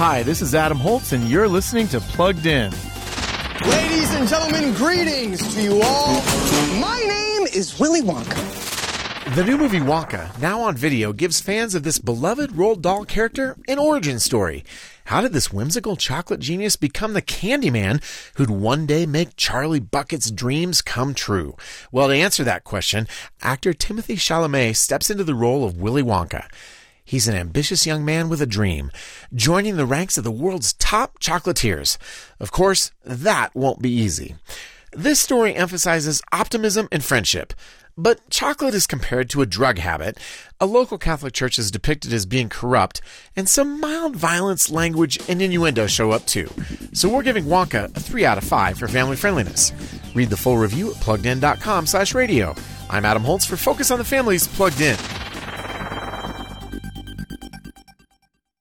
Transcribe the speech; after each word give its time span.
Hi, 0.00 0.22
this 0.22 0.40
is 0.40 0.54
Adam 0.54 0.78
Holz, 0.78 1.12
and 1.12 1.28
you're 1.28 1.46
listening 1.46 1.86
to 1.88 2.00
Plugged 2.00 2.46
In. 2.46 2.72
Ladies 3.66 4.10
and 4.14 4.26
gentlemen, 4.26 4.72
greetings 4.72 5.54
to 5.54 5.60
you 5.60 5.82
all. 5.82 6.22
My 6.80 6.98
name 7.06 7.46
is 7.48 7.78
Willy 7.78 8.00
Wonka. 8.00 9.34
The 9.34 9.44
new 9.44 9.58
movie 9.58 9.78
Wonka, 9.78 10.40
now 10.40 10.62
on 10.62 10.74
video, 10.74 11.12
gives 11.12 11.42
fans 11.42 11.74
of 11.74 11.82
this 11.82 11.98
beloved 11.98 12.52
Roald 12.52 12.80
Dahl 12.80 13.04
character 13.04 13.58
an 13.68 13.78
origin 13.78 14.18
story. 14.20 14.64
How 15.04 15.20
did 15.20 15.34
this 15.34 15.52
whimsical 15.52 15.96
chocolate 15.96 16.40
genius 16.40 16.76
become 16.76 17.12
the 17.12 17.20
Candyman 17.20 18.02
who'd 18.36 18.48
one 18.48 18.86
day 18.86 19.04
make 19.04 19.36
Charlie 19.36 19.80
Bucket's 19.80 20.30
dreams 20.30 20.80
come 20.80 21.12
true? 21.12 21.56
Well, 21.92 22.08
to 22.08 22.14
answer 22.14 22.42
that 22.44 22.64
question, 22.64 23.06
actor 23.42 23.74
Timothée 23.74 24.16
Chalamet 24.16 24.76
steps 24.76 25.10
into 25.10 25.24
the 25.24 25.34
role 25.34 25.62
of 25.62 25.78
Willy 25.78 26.02
Wonka. 26.02 26.46
He's 27.10 27.26
an 27.26 27.34
ambitious 27.34 27.86
young 27.86 28.04
man 28.04 28.28
with 28.28 28.40
a 28.40 28.46
dream, 28.46 28.92
joining 29.34 29.74
the 29.74 29.84
ranks 29.84 30.16
of 30.16 30.22
the 30.22 30.30
world's 30.30 30.74
top 30.74 31.18
chocolatiers. 31.18 31.98
Of 32.38 32.52
course, 32.52 32.92
that 33.04 33.52
won't 33.52 33.82
be 33.82 33.90
easy. 33.90 34.36
This 34.92 35.18
story 35.18 35.56
emphasizes 35.56 36.22
optimism 36.30 36.86
and 36.92 37.02
friendship. 37.02 37.52
But 37.98 38.30
chocolate 38.30 38.76
is 38.76 38.86
compared 38.86 39.28
to 39.30 39.42
a 39.42 39.46
drug 39.46 39.78
habit. 39.78 40.18
A 40.60 40.66
local 40.66 40.98
Catholic 40.98 41.32
church 41.32 41.58
is 41.58 41.72
depicted 41.72 42.12
as 42.12 42.26
being 42.26 42.48
corrupt, 42.48 43.00
and 43.34 43.48
some 43.48 43.80
mild 43.80 44.14
violence, 44.14 44.70
language, 44.70 45.18
and 45.28 45.42
innuendo 45.42 45.88
show 45.88 46.12
up 46.12 46.26
too. 46.26 46.48
So 46.92 47.08
we're 47.08 47.24
giving 47.24 47.46
Wonka 47.46 47.86
a 47.86 47.98
3 47.98 48.24
out 48.24 48.38
of 48.38 48.44
5 48.44 48.78
for 48.78 48.86
family 48.86 49.16
friendliness. 49.16 49.72
Read 50.14 50.30
the 50.30 50.36
full 50.36 50.58
review 50.58 50.90
at 50.90 50.96
pluggedin.com 50.98 51.86
slash 51.86 52.14
radio. 52.14 52.54
I'm 52.88 53.04
Adam 53.04 53.24
Holz 53.24 53.44
for 53.44 53.56
Focus 53.56 53.90
on 53.90 53.98
the 53.98 54.04
Families 54.04 54.46
Plugged 54.46 54.80
In. 54.80 54.96